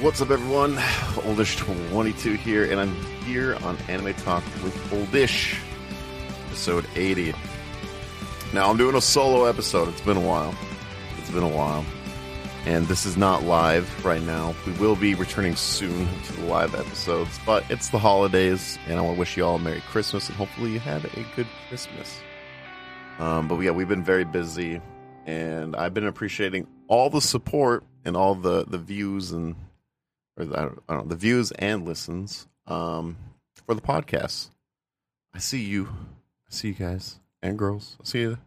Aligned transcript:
What's 0.00 0.20
up, 0.20 0.30
everyone? 0.30 0.76
Oldish22 0.76 2.36
here, 2.36 2.70
and 2.70 2.78
I'm 2.78 2.94
here 3.24 3.56
on 3.64 3.76
Anime 3.88 4.14
Talk 4.14 4.44
with 4.62 4.92
Oldish, 4.92 5.58
episode 6.46 6.86
80. 6.94 7.34
Now, 8.54 8.70
I'm 8.70 8.76
doing 8.76 8.94
a 8.94 9.00
solo 9.00 9.46
episode. 9.46 9.88
It's 9.88 10.00
been 10.00 10.16
a 10.16 10.20
while. 10.20 10.54
It's 11.18 11.32
been 11.32 11.42
a 11.42 11.48
while. 11.48 11.84
And 12.64 12.86
this 12.86 13.06
is 13.06 13.16
not 13.16 13.42
live 13.42 14.04
right 14.04 14.22
now. 14.22 14.54
We 14.68 14.72
will 14.74 14.94
be 14.94 15.16
returning 15.16 15.56
soon 15.56 16.06
to 16.26 16.32
the 16.34 16.46
live 16.46 16.76
episodes, 16.76 17.36
but 17.44 17.68
it's 17.68 17.88
the 17.88 17.98
holidays, 17.98 18.78
and 18.86 19.00
I 19.00 19.02
want 19.02 19.16
to 19.16 19.18
wish 19.18 19.36
you 19.36 19.44
all 19.44 19.56
a 19.56 19.58
Merry 19.58 19.80
Christmas, 19.80 20.28
and 20.28 20.36
hopefully 20.36 20.70
you 20.70 20.78
had 20.78 21.06
a 21.06 21.26
good 21.34 21.48
Christmas. 21.68 22.20
Um, 23.18 23.48
but 23.48 23.58
yeah, 23.58 23.72
we've 23.72 23.88
been 23.88 24.04
very 24.04 24.24
busy, 24.24 24.80
and 25.26 25.74
I've 25.74 25.92
been 25.92 26.06
appreciating 26.06 26.68
all 26.86 27.10
the 27.10 27.20
support 27.20 27.82
and 28.04 28.16
all 28.16 28.36
the, 28.36 28.64
the 28.64 28.78
views 28.78 29.32
and 29.32 29.56
or 30.38 30.44
the, 30.44 30.58
I, 30.58 30.62
don't, 30.62 30.82
I 30.88 30.94
don't 30.94 31.04
know 31.04 31.10
the 31.10 31.16
views 31.16 31.50
and 31.52 31.84
listens 31.84 32.46
um, 32.66 33.16
for 33.66 33.74
the 33.74 33.82
podcast. 33.82 34.50
I 35.34 35.38
see 35.38 35.62
you, 35.62 35.88
I 36.48 36.50
see 36.50 36.68
you 36.68 36.74
guys 36.74 37.20
and 37.42 37.58
girls. 37.58 37.96
I 38.00 38.04
see 38.04 38.20
you. 38.20 38.38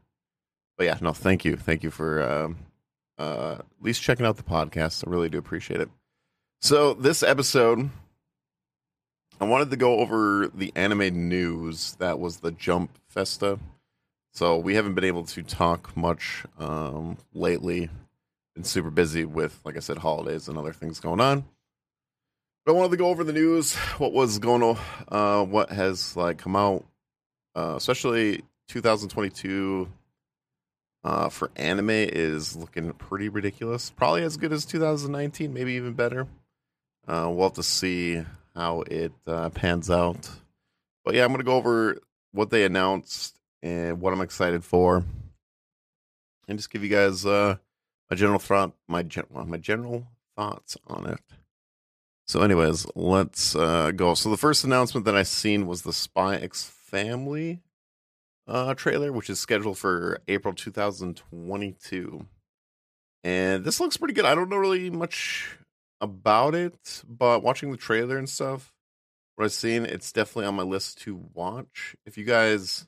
But 0.77 0.85
yeah, 0.85 0.98
no, 1.02 1.13
thank 1.13 1.46
you, 1.46 1.58
thank 1.58 1.84
you 1.84 1.91
for 1.91 2.23
um, 2.23 2.58
uh, 3.20 3.58
at 3.59 3.66
least 3.82 4.02
checking 4.02 4.26
out 4.26 4.38
the 4.38 4.44
podcast. 4.44 5.05
I 5.05 5.12
really 5.12 5.30
do 5.30 5.38
appreciate 5.38 5.82
it. 5.82 5.90
So 6.62 6.94
this 6.94 7.23
episode, 7.23 7.90
I 9.40 9.46
wanted 9.46 9.71
to 9.71 9.77
go 9.77 9.99
over 9.99 10.49
the 10.54 10.71
anime 10.76 11.27
news 11.30 11.96
that 11.99 12.20
was 12.20 12.38
the 12.38 12.52
Jump 12.52 12.98
Festa. 13.08 13.60
So 14.34 14.58
we 14.58 14.76
haven't 14.76 14.94
been 14.94 15.04
able 15.04 15.26
to 15.26 15.44
talk 15.44 15.96
much 15.98 16.46
um, 16.58 17.18
lately. 17.34 17.90
Been 18.55 18.63
super 18.63 18.90
busy 18.90 19.26
with, 19.26 19.60
like 19.66 19.76
I 19.76 19.80
said, 19.80 19.98
holidays 19.98 20.48
and 20.48 20.58
other 20.58 20.73
things 20.73 20.99
going 20.99 21.20
on. 21.20 21.46
But 22.66 22.74
I 22.74 22.76
wanted 22.76 22.92
to 22.92 22.98
go 22.98 23.08
over 23.08 23.24
the 23.24 23.34
news, 23.34 23.76
what 23.98 24.13
was 24.13 24.38
going 24.38 24.62
on, 24.62 24.77
uh, 25.08 25.44
what 25.44 25.72
has 25.72 26.16
like 26.16 26.38
come 26.38 26.55
out, 26.55 26.85
uh, 27.55 27.74
especially 27.76 28.44
2022 28.68 29.90
uh, 31.04 31.30
for 31.30 31.50
anime 31.55 31.90
is 31.90 32.55
looking 32.55 32.94
pretty 32.94 33.30
ridiculous. 33.30 33.90
Probably 33.90 34.22
as 34.22 34.38
good 34.38 34.54
as 34.54 34.66
2019, 34.66 35.52
maybe 35.54 35.74
even 35.74 35.94
better. 35.94 36.27
Uh, 37.08 37.27
we'll 37.32 37.48
have 37.48 37.54
to 37.54 37.63
see 37.63 38.24
how 38.55 38.82
it 38.82 39.12
uh, 39.26 39.50
pans 39.50 39.90
out. 39.90 40.30
But 41.04 41.16
yeah, 41.16 41.26
I'm 41.26 41.32
gonna 41.32 41.44
go 41.44 41.55
over 41.55 41.98
what 42.32 42.52
they 42.52 42.63
announced 42.63 43.40
and 43.63 44.00
what 44.00 44.13
I'm 44.13 44.22
excited 44.22 44.63
for, 44.63 45.04
and 46.48 46.60
just 46.60 46.70
give 46.70 46.84
you 46.84 46.90
guys 46.90 47.26
uh, 47.26 47.57
my 48.10 48.16
general 48.16 48.38
thought, 48.38 48.74
my 48.88 49.02
gen- 49.02 49.26
well, 49.32 49.46
my 49.46 49.57
general 49.57 50.05
thoughts 50.35 50.78
on 50.85 51.07
it. 51.07 51.20
So, 52.32 52.43
anyways, 52.43 52.87
let's 52.96 53.57
uh, 53.57 53.91
go. 53.91 54.13
So, 54.13 54.29
the 54.29 54.37
first 54.37 54.63
announcement 54.63 55.05
that 55.05 55.18
I 55.18 55.24
seen 55.24 55.68
was 55.68 55.82
the 55.82 55.91
Spy 55.91 56.38
X 56.38 56.63
Family 56.63 57.60
uh, 58.48 58.73
trailer, 58.73 59.12
which 59.12 59.29
is 59.29 59.38
scheduled 59.38 59.77
for 59.77 60.18
April 60.29 60.54
2022. 60.54 62.26
And 63.26 63.65
this 63.65 63.82
looks 63.82 63.98
pretty 63.98 64.13
good. 64.13 64.23
I 64.23 64.34
don't 64.34 64.47
know 64.47 64.56
really 64.56 64.90
much 64.90 65.57
about 66.00 66.56
it, 66.56 67.03
but 67.06 67.44
watching 67.44 67.69
the 67.69 67.75
trailer 67.75 68.18
and 68.18 68.29
stuff, 68.29 68.72
what 69.35 69.44
I've 69.44 69.51
seen, 69.51 69.85
it's 69.85 70.13
definitely 70.13 70.45
on 70.45 70.56
my 70.56 70.63
list 70.63 71.01
to 71.01 71.28
watch. 71.34 71.97
If 72.06 72.18
you 72.18 72.23
guys 72.23 72.88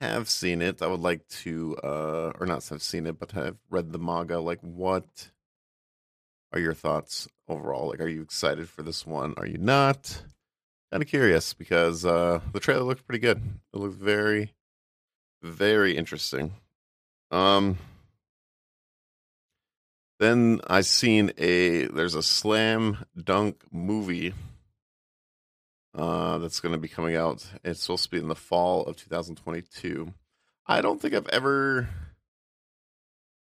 have 0.00 0.28
seen 0.28 0.62
it, 0.62 0.82
I 0.82 0.88
would 0.88 0.98
like 0.98 1.28
to, 1.28 1.76
uh, 1.76 2.32
or 2.40 2.46
not 2.46 2.66
have 2.70 2.82
seen 2.82 3.06
it, 3.06 3.20
but 3.20 3.30
have 3.30 3.58
read 3.70 3.92
the 3.92 4.00
manga. 4.00 4.40
Like, 4.40 4.58
what 4.62 5.30
are 6.52 6.60
your 6.60 6.74
thoughts 6.74 7.28
overall? 7.48 7.88
Like, 7.88 8.00
are 8.00 8.08
you 8.08 8.22
excited 8.22 8.68
for 8.68 8.82
this 8.82 9.06
one? 9.06 9.34
Are 9.36 9.46
you 9.46 9.58
not? 9.58 10.22
Kind 10.90 11.02
of 11.02 11.08
curious 11.08 11.54
because 11.54 12.04
uh, 12.04 12.40
the 12.52 12.60
trailer 12.60 12.82
looked 12.82 13.06
pretty 13.06 13.20
good. 13.20 13.40
It 13.72 13.76
looked 13.78 13.96
very, 13.98 14.52
very 15.42 15.96
interesting. 15.96 16.52
Um, 17.30 17.78
then 20.20 20.60
I 20.66 20.82
seen 20.82 21.32
a 21.38 21.86
there's 21.86 22.14
a 22.14 22.22
slam 22.22 22.98
dunk 23.16 23.64
movie 23.72 24.34
uh, 25.94 26.38
that's 26.38 26.60
going 26.60 26.72
to 26.72 26.78
be 26.78 26.88
coming 26.88 27.16
out. 27.16 27.44
It's 27.64 27.80
supposed 27.80 28.04
to 28.04 28.10
be 28.10 28.18
in 28.18 28.28
the 28.28 28.34
fall 28.34 28.84
of 28.84 28.96
2022. 28.96 30.12
I 30.66 30.80
don't 30.80 31.00
think 31.00 31.14
I've 31.14 31.28
ever 31.28 31.88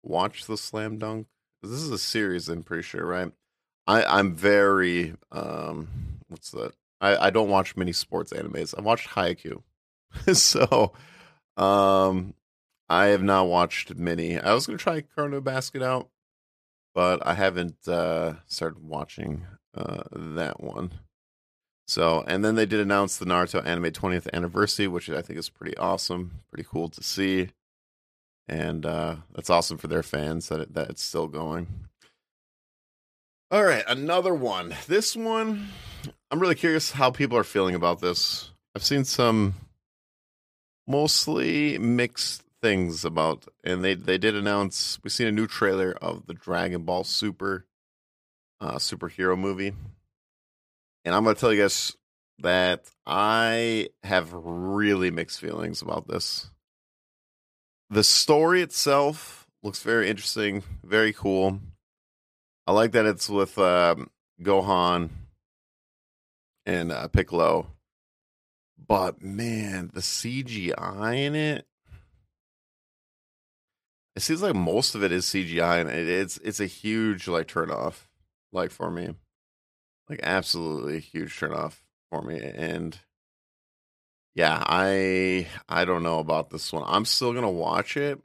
watched 0.03 0.47
the 0.47 0.57
slam 0.57 0.97
dunk. 0.97 1.27
This 1.63 1.71
is 1.71 1.89
a 1.89 1.97
series, 1.97 2.49
I'm 2.49 2.63
pretty 2.63 2.83
sure, 2.83 3.05
right? 3.05 3.31
I, 3.87 4.03
I'm 4.03 4.33
very 4.33 5.15
um, 5.31 5.87
what's 6.27 6.51
that? 6.51 6.73
I, 7.01 7.27
I 7.27 7.29
don't 7.29 7.49
watch 7.49 7.75
many 7.75 7.93
sports 7.93 8.31
animes. 8.33 8.75
I 8.77 8.81
watched 8.81 9.09
Haikyuu, 9.09 9.61
so 10.33 10.93
um, 11.55 12.33
I 12.89 13.07
have 13.07 13.23
not 13.23 13.47
watched 13.47 13.95
many. 13.95 14.39
I 14.39 14.53
was 14.53 14.67
gonna 14.67 14.77
try 14.77 15.01
Chrono 15.01 15.41
Basket 15.41 15.81
out, 15.81 16.09
but 16.93 17.25
I 17.25 17.33
haven't 17.33 17.87
uh, 17.87 18.33
started 18.47 18.83
watching 18.83 19.45
uh, 19.75 20.03
that 20.11 20.61
one. 20.61 20.91
So, 21.87 22.23
and 22.27 22.43
then 22.43 22.55
they 22.55 22.65
did 22.65 22.81
announce 22.81 23.17
the 23.17 23.25
Naruto 23.25 23.65
anime 23.65 23.91
20th 23.91 24.27
anniversary, 24.33 24.87
which 24.87 25.09
I 25.09 25.21
think 25.21 25.39
is 25.39 25.49
pretty 25.49 25.77
awesome, 25.77 26.41
pretty 26.51 26.67
cool 26.69 26.89
to 26.89 27.01
see, 27.01 27.49
and 28.47 28.85
uh, 28.85 29.17
that's 29.33 29.49
awesome 29.49 29.77
for 29.77 29.87
their 29.87 30.03
fans 30.03 30.49
that 30.49 30.61
it, 30.61 30.73
that 30.73 30.89
it's 30.89 31.03
still 31.03 31.27
going. 31.27 31.67
All 33.49 33.63
right, 33.63 33.83
another 33.87 34.33
one. 34.33 34.75
This 34.87 35.15
one, 35.15 35.69
I'm 36.29 36.39
really 36.39 36.55
curious 36.55 36.91
how 36.91 37.11
people 37.11 37.37
are 37.37 37.45
feeling 37.45 37.75
about 37.75 38.01
this. 38.01 38.51
I've 38.75 38.83
seen 38.83 39.05
some 39.05 39.55
mostly 40.85 41.77
mixed 41.77 42.43
things 42.61 43.05
about, 43.05 43.45
and 43.63 43.83
they 43.83 43.93
they 43.93 44.17
did 44.17 44.35
announce 44.35 44.99
we've 45.03 45.13
seen 45.13 45.27
a 45.27 45.31
new 45.31 45.47
trailer 45.47 45.91
of 46.01 46.25
the 46.25 46.33
Dragon 46.33 46.83
Ball 46.83 47.03
Super 47.03 47.65
uh, 48.59 48.75
superhero 48.75 49.37
movie, 49.37 49.73
and 51.05 51.15
I'm 51.15 51.23
gonna 51.23 51.35
tell 51.35 51.53
you 51.53 51.61
guys 51.61 51.95
that 52.39 52.91
I 53.05 53.89
have 54.03 54.31
really 54.33 55.09
mixed 55.09 55.39
feelings 55.39 55.81
about 55.81 56.07
this. 56.07 56.49
The 57.89 58.03
story 58.03 58.61
itself 58.61 59.47
looks 59.63 59.81
very 59.81 60.09
interesting, 60.09 60.63
very 60.83 61.13
cool. 61.13 61.59
I 62.65 62.73
like 62.73 62.91
that 62.91 63.05
it's 63.05 63.29
with 63.29 63.57
um, 63.57 64.09
Gohan 64.41 65.09
and 66.65 66.91
uh, 66.91 67.07
Piccolo, 67.07 67.67
but 68.77 69.21
man, 69.21 69.89
the 69.93 70.01
CGI 70.01 71.15
in 71.15 71.35
it. 71.35 71.65
It 74.17 74.21
seems 74.21 74.41
like 74.41 74.55
most 74.55 74.93
of 74.95 75.03
it 75.03 75.13
is 75.13 75.25
CGI, 75.27 75.79
and 75.79 75.89
it, 75.89 76.09
it's 76.09 76.37
it's 76.37 76.59
a 76.59 76.65
huge 76.65 77.27
like 77.27 77.47
turn 77.47 77.71
off, 77.71 78.09
like 78.51 78.71
for 78.71 78.91
me, 78.91 79.13
like 80.09 80.19
absolutely 80.23 80.99
huge 80.99 81.37
turn 81.37 81.53
off 81.53 81.85
for 82.09 82.21
me. 82.21 82.41
And 82.41 82.99
yeah, 84.37 84.63
I 84.67 85.47
I 85.67 85.85
don't 85.85 86.03
know 86.03 86.19
about 86.19 86.51
this 86.51 86.71
one. 86.71 86.83
I'm 86.85 87.05
still 87.05 87.33
gonna 87.33 87.49
watch 87.49 87.97
it, 87.97 88.19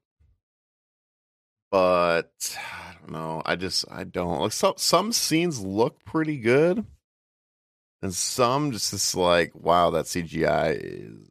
but 1.70 2.30
I 2.58 2.94
don't 3.00 3.12
know. 3.12 3.40
I 3.46 3.56
just 3.56 3.86
I 3.90 4.04
don't 4.04 4.40
like 4.40 4.52
some 4.52 4.74
some 4.76 5.12
scenes 5.12 5.62
look 5.62 6.04
pretty 6.04 6.36
good, 6.36 6.84
and 8.02 8.12
some 8.14 8.72
just 8.72 8.92
is 8.92 9.14
like 9.14 9.54
wow 9.54 9.88
that 9.92 10.04
CGI 10.04 10.78
is 10.82 11.28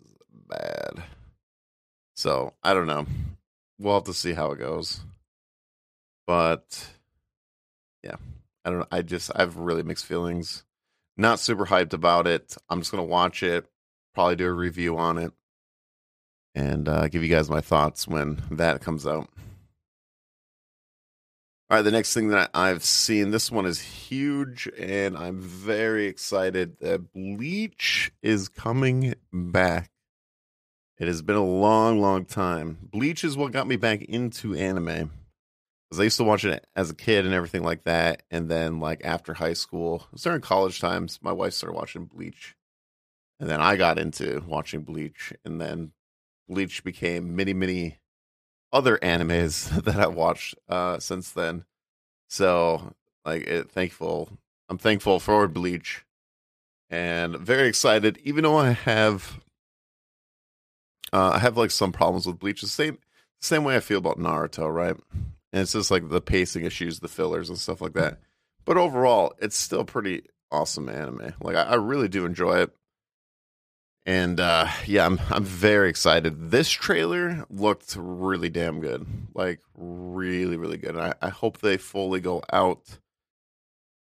bad. 0.49 1.03
So 2.15 2.55
I 2.63 2.73
don't 2.73 2.87
know. 2.87 3.05
We'll 3.77 3.93
have 3.93 4.05
to 4.05 4.15
see 4.15 4.33
how 4.33 4.51
it 4.51 4.57
goes. 4.57 5.01
But 6.25 6.89
yeah, 8.03 8.15
I 8.65 8.71
don't 8.71 8.79
know. 8.79 8.87
I 8.91 9.03
just 9.03 9.29
I 9.35 9.41
have 9.41 9.57
really 9.57 9.83
mixed 9.83 10.07
feelings. 10.07 10.63
Not 11.17 11.39
super 11.39 11.67
hyped 11.67 11.93
about 11.93 12.25
it. 12.25 12.57
I'm 12.67 12.79
just 12.79 12.89
gonna 12.89 13.03
watch 13.03 13.43
it, 13.43 13.70
probably 14.13 14.35
do 14.35 14.47
a 14.47 14.53
review 14.53 14.97
on 14.97 15.17
it, 15.17 15.31
and 16.55 16.87
uh, 16.87 17.07
give 17.07 17.23
you 17.23 17.29
guys 17.29 17.49
my 17.49 17.61
thoughts 17.61 18.07
when 18.07 18.41
that 18.51 18.81
comes 18.81 19.07
out. 19.07 19.29
All 21.69 21.77
right, 21.77 21.83
the 21.83 21.91
next 21.91 22.13
thing 22.13 22.27
that 22.27 22.49
I've 22.53 22.83
seen, 22.83 23.31
this 23.31 23.49
one 23.49 23.65
is 23.65 23.79
huge, 23.79 24.69
and 24.77 25.17
I'm 25.17 25.39
very 25.39 26.07
excited 26.07 26.77
that 26.81 27.13
Bleach 27.13 28.11
is 28.21 28.49
coming 28.49 29.15
back. 29.31 29.89
It 30.99 31.07
has 31.07 31.21
been 31.21 31.37
a 31.37 31.45
long, 31.45 32.01
long 32.01 32.25
time. 32.25 32.77
Bleach 32.83 33.23
is 33.23 33.37
what 33.37 33.53
got 33.53 33.67
me 33.67 33.77
back 33.77 34.01
into 34.01 34.53
anime. 34.53 35.11
Because 35.89 35.99
I 35.99 36.03
used 36.03 36.17
to 36.17 36.23
watch 36.25 36.45
it 36.45 36.67
as 36.75 36.89
a 36.89 36.95
kid 36.95 37.25
and 37.25 37.33
everything 37.33 37.63
like 37.63 37.85
that. 37.85 38.23
And 38.29 38.49
then, 38.49 38.79
like, 38.79 39.01
after 39.05 39.33
high 39.33 39.53
school, 39.53 40.07
during 40.15 40.41
college 40.41 40.79
times, 40.79 41.19
my 41.21 41.31
wife 41.31 41.53
started 41.53 41.75
watching 41.75 42.05
Bleach. 42.05 42.55
And 43.41 43.49
then 43.49 43.59
I 43.59 43.75
got 43.75 43.99
into 43.99 44.41
watching 44.47 44.81
Bleach. 44.81 45.33
And 45.43 45.59
then 45.59 45.91
Bleach 46.47 46.83
became 46.83 47.35
many, 47.35 47.53
many 47.53 47.97
other 48.71 48.97
animes 48.99 49.69
that 49.83 49.99
I 49.99 50.07
watched 50.07 50.55
uh, 50.69 50.99
since 50.99 51.31
then. 51.31 51.65
So 52.29 52.93
Like, 53.25 53.43
it, 53.43 53.69
thankful. 53.69 54.29
I'm 54.69 54.77
thankful 54.77 55.19
for 55.19 55.47
Bleach, 55.49 56.05
and 56.89 57.35
very 57.37 57.67
excited. 57.67 58.19
Even 58.23 58.43
though 58.43 58.57
I 58.57 58.69
have, 58.71 59.41
uh, 61.11 61.31
I 61.35 61.39
have 61.39 61.57
like 61.57 61.71
some 61.71 61.91
problems 61.91 62.25
with 62.25 62.39
Bleach. 62.39 62.61
The 62.61 62.67
same, 62.67 62.97
same 63.41 63.65
way 63.65 63.75
I 63.75 63.81
feel 63.81 63.97
about 63.97 64.17
Naruto, 64.17 64.73
right? 64.73 64.95
And 65.51 65.61
it's 65.61 65.73
just 65.73 65.91
like 65.91 66.07
the 66.07 66.21
pacing 66.21 66.63
issues, 66.63 66.99
the 67.01 67.09
fillers, 67.09 67.49
and 67.49 67.57
stuff 67.57 67.81
like 67.81 67.93
that. 67.93 68.19
But 68.63 68.77
overall, 68.77 69.33
it's 69.39 69.57
still 69.57 69.83
pretty 69.83 70.23
awesome 70.51 70.87
anime. 70.87 71.33
Like, 71.41 71.57
I, 71.57 71.63
I 71.63 71.75
really 71.75 72.07
do 72.07 72.25
enjoy 72.25 72.59
it. 72.59 72.73
And 74.05 74.39
uh, 74.39 74.67
yeah, 74.87 75.05
I'm 75.05 75.19
I'm 75.29 75.43
very 75.43 75.89
excited. 75.89 76.49
This 76.49 76.69
trailer 76.69 77.45
looked 77.49 77.95
really 77.95 78.49
damn 78.49 78.81
good, 78.81 79.05
like 79.35 79.59
really 79.77 80.57
really 80.57 80.77
good. 80.77 80.97
I, 80.97 81.13
I 81.21 81.29
hope 81.29 81.59
they 81.59 81.77
fully 81.77 82.19
go 82.19 82.41
out. 82.51 82.83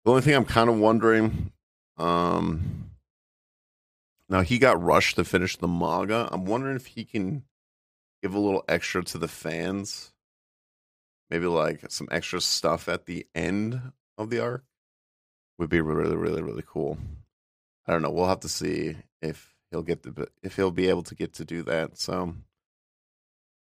The 0.04 0.10
only 0.10 0.22
thing 0.22 0.34
I'm 0.34 0.46
kind 0.46 0.70
of 0.70 0.78
wondering, 0.78 1.52
um, 1.98 2.90
now 4.30 4.40
he 4.40 4.58
got 4.58 4.82
rushed 4.82 5.16
to 5.16 5.24
finish 5.24 5.56
the 5.56 5.68
manga. 5.68 6.26
I'm 6.32 6.46
wondering 6.46 6.76
if 6.76 6.86
he 6.86 7.04
can 7.04 7.44
give 8.22 8.34
a 8.34 8.38
little 8.38 8.64
extra 8.68 9.04
to 9.04 9.18
the 9.18 9.28
fans, 9.28 10.12
maybe 11.28 11.46
like 11.46 11.84
some 11.90 12.08
extra 12.10 12.40
stuff 12.40 12.88
at 12.88 13.04
the 13.04 13.26
end 13.34 13.92
of 14.16 14.30
the 14.30 14.40
arc 14.40 14.64
would 15.58 15.68
be 15.68 15.82
really 15.82 16.16
really 16.16 16.40
really 16.42 16.64
cool. 16.66 16.96
I 17.86 17.92
don't 17.92 18.00
know. 18.00 18.10
We'll 18.10 18.26
have 18.26 18.40
to 18.40 18.48
see 18.48 18.96
if 19.20 19.51
he'll 19.72 19.82
get 19.82 20.02
the 20.04 20.28
if 20.42 20.54
he'll 20.54 20.70
be 20.70 20.88
able 20.88 21.02
to 21.02 21.16
get 21.16 21.32
to 21.34 21.44
do 21.44 21.64
that. 21.64 21.98
So 21.98 22.34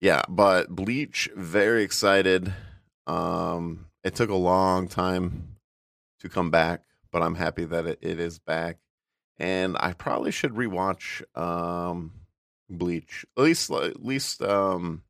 yeah, 0.00 0.22
but 0.28 0.68
Bleach 0.68 1.28
very 1.34 1.82
excited. 1.82 2.52
Um 3.06 3.86
it 4.04 4.14
took 4.14 4.30
a 4.30 4.34
long 4.34 4.86
time 4.86 5.56
to 6.20 6.28
come 6.28 6.50
back, 6.50 6.82
but 7.10 7.22
I'm 7.22 7.34
happy 7.34 7.64
that 7.64 7.86
it, 7.86 7.98
it 8.00 8.20
is 8.20 8.38
back. 8.38 8.78
And 9.38 9.76
I 9.80 9.92
probably 9.94 10.30
should 10.30 10.52
rewatch 10.52 11.22
um 11.36 12.12
Bleach. 12.70 13.24
At 13.36 13.42
least 13.42 13.70
at 13.70 14.04
least 14.04 14.42
um 14.42 15.02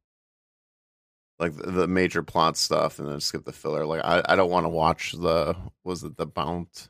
like 1.38 1.56
the 1.56 1.88
major 1.88 2.22
plot 2.22 2.56
stuff 2.56 3.00
and 3.00 3.08
then 3.08 3.20
skip 3.20 3.44
the 3.44 3.52
filler. 3.52 3.84
Like 3.84 4.02
I, 4.04 4.22
I 4.26 4.36
don't 4.36 4.50
want 4.50 4.64
to 4.64 4.70
watch 4.70 5.12
the 5.12 5.56
was 5.82 6.04
it 6.04 6.16
the 6.16 6.26
Bount 6.26 6.88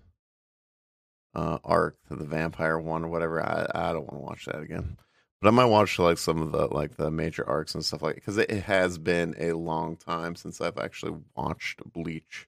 uh, 1.34 1.58
arc, 1.64 1.96
the 2.10 2.24
vampire 2.24 2.78
one 2.78 3.04
or 3.04 3.08
whatever. 3.08 3.42
I 3.42 3.66
I 3.74 3.92
don't 3.92 4.06
want 4.10 4.20
to 4.20 4.26
watch 4.26 4.44
that 4.46 4.62
again. 4.62 4.96
But 5.40 5.48
I 5.48 5.50
might 5.50 5.64
watch 5.64 5.98
like 5.98 6.18
some 6.18 6.40
of 6.40 6.52
the 6.52 6.68
like 6.68 6.96
the 6.96 7.10
major 7.10 7.48
arcs 7.48 7.74
and 7.74 7.84
stuff 7.84 8.02
like 8.02 8.14
because 8.14 8.38
it, 8.38 8.50
it 8.50 8.62
has 8.64 8.98
been 8.98 9.34
a 9.38 9.52
long 9.52 9.96
time 9.96 10.36
since 10.36 10.60
I've 10.60 10.78
actually 10.78 11.18
watched 11.34 11.80
Bleach. 11.92 12.46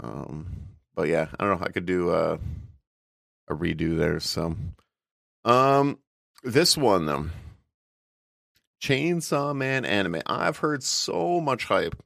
Um, 0.00 0.46
but 0.94 1.08
yeah, 1.08 1.28
I 1.38 1.44
don't 1.44 1.60
know. 1.60 1.66
I 1.66 1.70
could 1.70 1.86
do 1.86 2.10
a 2.10 2.40
a 3.46 3.54
redo 3.54 3.96
there. 3.96 4.18
So, 4.18 4.56
um, 5.44 5.98
this 6.42 6.76
one 6.76 7.06
though, 7.06 7.26
Chainsaw 8.82 9.54
Man 9.54 9.84
anime. 9.84 10.22
I've 10.26 10.58
heard 10.58 10.82
so 10.82 11.40
much 11.40 11.66
hype 11.66 12.02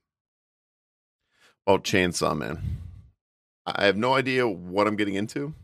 about 1.66 1.84
Chainsaw 1.84 2.36
Man. 2.36 2.81
I 3.64 3.86
have 3.86 3.96
no 3.96 4.14
idea 4.14 4.46
what 4.48 4.86
I'm 4.86 4.96
getting 4.96 5.14
into. 5.14 5.54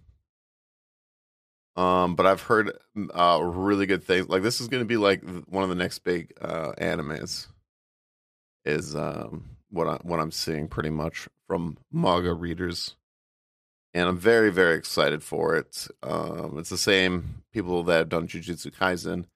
Um, 1.77 2.17
but 2.17 2.27
I've 2.27 2.43
heard 2.43 2.73
uh, 3.15 3.41
really 3.41 3.87
good 3.87 4.03
things. 4.03 4.29
Like 4.29 4.43
this 4.43 4.61
is 4.61 4.67
going 4.67 4.83
to 4.83 4.87
be 4.87 4.97
like 4.97 5.23
one 5.47 5.63
of 5.63 5.69
the 5.69 5.77
next 5.77 6.01
big 6.01 6.33
uh, 6.41 6.73
animes. 6.73 7.47
Is 8.65 8.97
um, 8.97 9.51
what 9.71 9.87
I 9.87 9.95
what 10.03 10.19
I'm 10.19 10.33
seeing 10.33 10.67
pretty 10.67 10.91
much 10.91 11.29
from 11.47 11.79
manga 11.93 12.35
readers, 12.35 12.97
and 13.95 14.09
I'm 14.09 14.19
very 14.19 14.51
very 14.51 14.75
excited 14.75 15.23
for 15.23 15.55
it. 15.55 15.87
Um, 16.03 16.57
it's 16.59 16.69
the 16.69 16.77
same 16.77 17.45
people 17.53 17.85
that 17.85 17.99
have 17.99 18.09
done 18.09 18.27
Jujutsu 18.27 18.73
Kaisen 18.75 19.27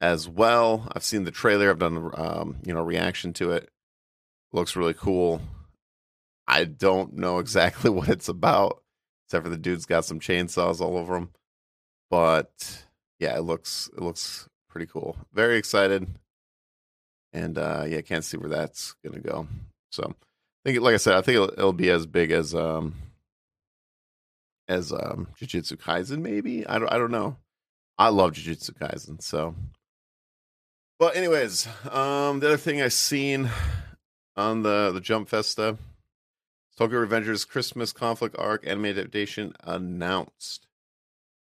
as 0.00 0.28
well. 0.28 0.88
I've 0.94 1.04
seen 1.04 1.24
the 1.24 1.32
trailer. 1.32 1.70
I've 1.70 1.80
done 1.80 2.12
um, 2.14 2.56
you 2.64 2.72
know 2.72 2.82
reaction 2.82 3.32
to 3.34 3.50
it. 3.50 3.68
Looks 4.52 4.76
really 4.76 4.94
cool. 4.94 5.40
I 6.50 6.64
don't 6.64 7.14
know 7.14 7.38
exactly 7.38 7.90
what 7.90 8.08
it's 8.08 8.28
about, 8.28 8.82
except 9.26 9.44
for 9.44 9.50
the 9.50 9.56
dude's 9.56 9.86
got 9.86 10.04
some 10.04 10.18
chainsaws 10.18 10.80
all 10.80 10.98
over 10.98 11.16
him. 11.16 11.30
But 12.10 12.84
yeah, 13.20 13.36
it 13.36 13.42
looks 13.42 13.88
it 13.96 14.02
looks 14.02 14.48
pretty 14.68 14.86
cool. 14.86 15.16
Very 15.32 15.56
excited, 15.56 16.08
and 17.32 17.56
uh, 17.56 17.84
yeah, 17.86 18.00
can't 18.00 18.24
see 18.24 18.36
where 18.36 18.48
that's 18.48 18.96
gonna 19.04 19.20
go. 19.20 19.46
So, 19.92 20.02
I 20.08 20.70
think, 20.70 20.82
like 20.82 20.94
I 20.94 20.98
said, 20.98 21.14
I 21.14 21.20
think 21.20 21.36
it'll, 21.36 21.52
it'll 21.52 21.72
be 21.72 21.90
as 21.90 22.04
big 22.06 22.32
as 22.32 22.52
um 22.52 22.94
as 24.66 24.92
um 24.92 25.28
Jujutsu 25.40 25.76
Kaisen. 25.76 26.20
Maybe 26.20 26.66
I 26.66 26.80
don't 26.80 26.92
I 26.92 26.98
don't 26.98 27.12
know. 27.12 27.36
I 27.96 28.08
love 28.08 28.32
Jujutsu 28.32 28.72
Kaisen, 28.72 29.22
so. 29.22 29.54
But 30.98 31.14
anyways, 31.16 31.66
um, 31.90 32.40
the 32.40 32.48
other 32.48 32.56
thing 32.56 32.82
I 32.82 32.88
seen 32.88 33.48
on 34.36 34.64
the 34.64 34.90
the 34.90 35.00
Jump 35.00 35.28
Festa 35.28 35.78
Tokyo 36.80 37.04
Revengers 37.04 37.46
Christmas 37.46 37.92
Conflict 37.92 38.34
Arc 38.38 38.66
anime 38.66 38.86
adaptation 38.86 39.52
announced. 39.62 40.66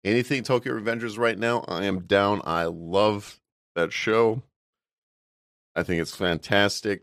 Anything 0.06 0.41
Tokyo 0.41 0.79
Revengers 0.79 1.18
right 1.18 1.38
now, 1.38 1.65
I 1.68 1.83
am 1.83 2.06
down. 2.06 2.41
I 2.45 2.63
love 2.63 3.38
that 3.75 3.91
show. 3.91 4.41
I 5.75 5.83
think 5.83 6.01
it's 6.01 6.15
fantastic 6.15 7.01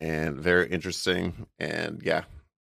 and 0.00 0.38
very 0.38 0.70
interesting. 0.70 1.46
And 1.58 2.00
yeah, 2.02 2.24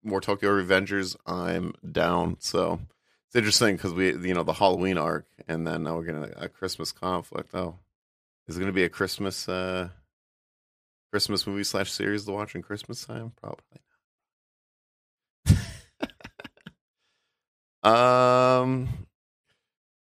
more 0.04 0.20
Tokyo 0.20 0.50
Revengers, 0.50 1.16
I'm 1.26 1.74
down. 1.90 2.36
So 2.38 2.78
it's 3.26 3.34
interesting 3.34 3.74
because 3.74 3.94
we, 3.94 4.14
you 4.28 4.34
know, 4.34 4.44
the 4.44 4.52
Halloween 4.52 4.96
arc, 4.96 5.26
and 5.48 5.66
then 5.66 5.82
now 5.82 5.96
we're 5.96 6.04
getting 6.04 6.32
a, 6.36 6.48
Christmas 6.48 6.92
conflict. 6.92 7.52
Oh, 7.52 7.80
is 8.46 8.56
it 8.56 8.60
going 8.60 8.70
to 8.70 8.76
be 8.76 8.84
a 8.84 8.88
Christmas, 8.88 9.48
uh, 9.48 9.88
Christmas 11.10 11.48
movie 11.48 11.64
slash 11.64 11.90
series 11.90 12.26
to 12.26 12.30
watch 12.30 12.54
in 12.54 12.62
Christmas 12.62 13.04
time? 13.04 13.32
Probably 13.40 13.80
um, 17.82 18.88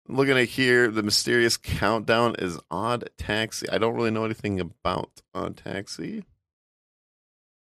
looking 0.09 0.39
at 0.39 0.49
here, 0.49 0.91
the 0.91 1.03
mysterious 1.03 1.57
countdown 1.57 2.35
is 2.39 2.59
Odd 2.71 3.11
Taxi. 3.19 3.69
I 3.69 3.79
don't 3.79 3.95
really 3.95 4.11
know 4.11 4.25
anything 4.25 4.61
about 4.61 5.23
Odd 5.35 5.57
Taxi, 5.57 6.25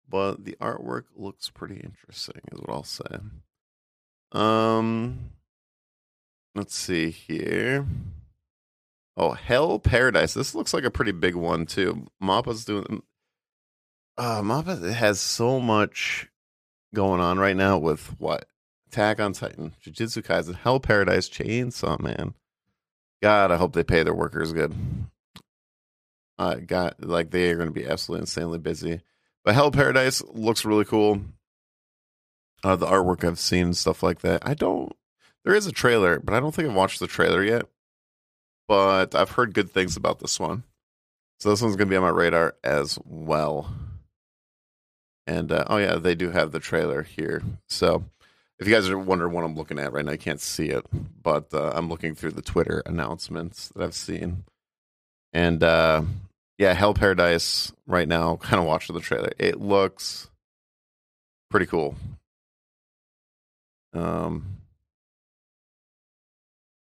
but 0.09 0.45
the 0.45 0.57
artwork 0.61 1.05
looks 1.15 1.51
pretty 1.51 1.77
interesting, 1.77 2.41
is 2.53 2.61
what 2.61 2.71
I'll 2.71 2.85
say. 2.85 3.19
Um, 4.33 5.31
let's 6.55 6.75
see 6.75 7.11
here. 7.11 7.87
Oh, 9.17 9.33
Hell 9.33 9.79
Paradise. 9.79 10.35
This 10.35 10.55
looks 10.55 10.73
like 10.73 10.85
a 10.85 10.91
pretty 10.91 11.13
big 11.13 11.35
one 11.35 11.67
too. 11.67 12.07
Mappa's 12.23 12.65
doing. 12.65 13.03
Uh, 14.17 14.41
Mappa 14.41 14.93
has 14.93 15.21
so 15.21 15.61
much 15.61 16.29
going 16.95 17.21
on 17.21 17.39
right 17.39 17.57
now 17.57 17.79
with 17.79 18.19
what 18.19 18.47
Attack 18.93 19.21
on 19.21 19.33
Titan, 19.33 19.75
Jujutsu 19.83 20.23
Kaisen, 20.23 20.55
Hell 20.55 20.79
Paradise, 20.79 21.27
Chainsaw 21.27 21.99
Man. 21.99 22.35
God, 23.23 23.51
I 23.51 23.57
hope 23.57 23.73
they 23.73 23.85
pay 23.85 24.03
their 24.03 24.13
workers 24.13 24.53
good. 24.53 24.75
Uh, 26.39 26.57
got 26.57 27.03
like 27.03 27.31
they 27.31 27.51
are 27.51 27.57
going 27.57 27.71
to 27.71 27.73
be 27.73 27.87
absolutely 27.87 28.25
insanely 28.25 28.59
busy. 28.59 29.01
But 29.47 29.55
Hell 29.55 29.71
Paradise 29.71 30.23
looks 30.35 30.67
really 30.67 30.85
cool. 30.85 31.23
Uh, 32.63 32.77
the 32.77 32.87
artwork 32.87 33.27
I've 33.27 33.39
seen, 33.39 33.73
stuff 33.73 34.03
like 34.03 34.21
that. 34.21 34.47
I 34.47 34.53
don't. 34.53 34.95
There 35.43 35.55
is 35.55 35.67
a 35.67 35.73
trailer, 35.73 36.21
but 36.21 36.35
I 36.35 36.41
don't 36.41 36.55
think 36.55 36.69
I've 36.69 36.75
watched 36.75 37.01
the 37.01 37.07
trailer 37.07 37.43
yet. 37.43 37.65
But 38.69 39.15
I've 39.15 39.31
heard 39.31 39.55
good 39.55 39.71
things 39.71 39.97
about 39.97 40.19
this 40.19 40.39
one, 40.39 40.65
so 41.41 41.49
this 41.49 41.63
one's 41.63 41.77
going 41.77 41.89
to 41.89 41.93
be 41.93 41.97
on 41.97 42.03
my 42.03 42.11
radar 42.11 42.57
as 42.63 42.99
well. 43.07 43.73
And 45.27 45.51
uh, 45.51 45.65
oh 45.69 45.79
yeah, 45.79 45.97
they 45.97 46.15
do 46.15 46.31
have 46.31 46.53
the 46.53 46.61
trailer 46.61 47.03
here. 47.03 47.43
So 47.71 48.05
if 48.63 48.69
you 48.69 48.75
guys 48.75 48.89
are 48.89 48.97
wondering 48.99 49.33
what 49.33 49.45
I'm 49.45 49.57
looking 49.57 49.81
at 49.81 49.93
right 49.93 50.05
now, 50.05 50.13
you 50.13 50.19
can't 50.19 50.41
see 50.41 50.69
it, 50.69 50.87
but 51.21 51.53
uh, 51.53 51.73
I'm 51.75 51.89
looking 51.89 52.15
through 52.15 52.31
the 52.31 52.43
Twitter 52.43 52.81
announcements 52.87 53.71
that 53.75 53.83
I've 53.83 53.95
seen. 53.95 54.45
And 55.33 55.65
uh, 55.65 56.03
yeah, 56.59 56.73
Hell 56.73 56.95
Paradise 56.95 57.73
right 57.89 58.07
now, 58.07 58.37
kind 58.37 58.61
of 58.61 58.69
watching 58.69 58.95
the 58.95 59.01
trailer. 59.01 59.33
It 59.37 59.61
looks 59.61 60.31
pretty 61.51 61.67
cool. 61.67 61.97
Um, 63.95 64.59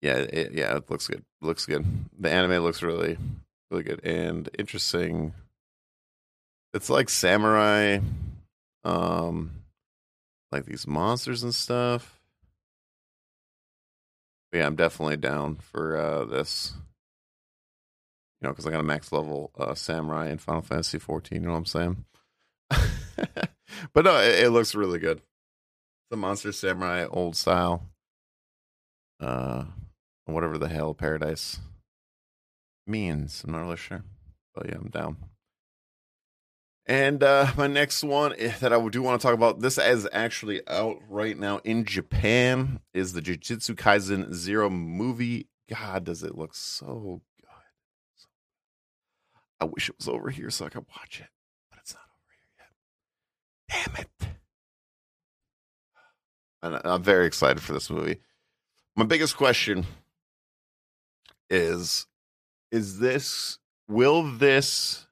yeah, 0.01 0.15
it, 0.15 0.53
yeah, 0.53 0.77
it 0.77 0.89
looks 0.89 1.09
good. 1.09 1.25
Looks 1.41 1.65
good. 1.65 1.85
The 2.17 2.31
anime 2.31 2.63
looks 2.63 2.83
really, 2.83 3.17
really 3.69 3.83
good 3.83 3.99
and 4.05 4.47
interesting. 4.57 5.33
It's 6.73 6.89
like 6.89 7.09
samurai 7.09 7.99
um 8.85 9.51
like 10.55 10.65
these 10.65 10.87
monsters 10.87 11.43
and 11.43 11.53
stuff. 11.53 12.19
But 14.51 14.59
yeah, 14.59 14.65
I'm 14.67 14.75
definitely 14.75 15.17
down 15.17 15.55
for 15.55 15.97
uh 15.97 16.25
this. 16.25 16.73
You 18.41 18.47
know, 18.47 18.51
because 18.51 18.65
I 18.65 18.71
got 18.71 18.79
a 18.79 18.83
max 18.83 19.11
level 19.11 19.51
uh, 19.57 19.75
samurai 19.75 20.29
in 20.29 20.37
Final 20.37 20.61
Fantasy 20.61 20.99
14. 20.99 21.41
You 21.41 21.47
know 21.47 21.53
what 21.53 21.59
I'm 21.59 21.65
saying? 21.65 22.05
but 23.93 24.05
no, 24.05 24.17
it, 24.17 24.45
it, 24.45 24.49
looks 24.49 24.75
really 24.75 24.99
good. 24.99 25.21
the 26.09 26.17
Monster 26.17 26.51
Samurai 26.51 27.05
old 27.09 27.37
style. 27.37 27.89
Uh, 29.21 29.65
whatever 30.25 30.57
the 30.57 30.67
hell 30.67 30.93
Paradise 30.93 31.59
means. 32.85 33.43
I'm 33.43 33.53
not 33.53 33.61
really 33.61 33.77
sure, 33.77 34.03
but 34.53 34.67
yeah, 34.67 34.75
I'm 34.75 34.89
down. 34.89 35.17
And 36.87 37.23
uh, 37.23 37.51
my 37.57 37.67
next 37.67 38.03
one 38.03 38.35
eh, 38.37 38.53
that 38.59 38.71
I 38.71 38.87
do 38.89 39.01
want 39.01 39.19
to 39.19 39.25
talk 39.25 39.33
about, 39.33 39.59
this 39.59 39.77
is 39.77 40.07
actually 40.13 40.61
out 40.67 40.97
right 41.09 41.37
now 41.37 41.59
in 41.63 41.83
Japan, 41.83 42.79
is 42.93 43.13
the 43.13 43.21
Jujutsu 43.21 43.75
Kaisen 43.75 44.33
Zero 44.33 44.69
movie. 44.69 45.47
God, 45.67 46.03
does 46.03 46.21
it 46.21 46.37
look 46.37 46.53
so 46.53 47.21
good. 47.41 47.49
So, 48.15 48.27
I 49.59 49.65
wish 49.65 49.89
it 49.89 49.95
was 49.97 50.07
over 50.07 50.29
here 50.29 50.51
so 50.51 50.65
I 50.65 50.69
could 50.69 50.85
watch 50.95 51.21
it, 51.21 51.29
but 51.71 51.79
it's 51.81 51.95
not 51.95 52.03
over 52.03 52.33
here 52.37 53.87
yet. 53.87 53.87
Damn 53.87 54.01
it. 54.03 54.09
And 56.61 56.81
I'm 56.83 57.03
very 57.03 57.25
excited 57.25 57.63
for 57.63 57.73
this 57.73 57.89
movie. 57.89 58.17
My 58.95 59.05
biggest 59.05 59.37
question 59.37 59.85
is 61.49 62.07
is 62.71 62.99
this 62.99 63.59
will 63.87 64.23
this 64.23 65.04